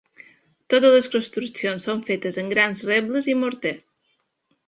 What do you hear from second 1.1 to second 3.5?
construccions són fetes amb grans rebles i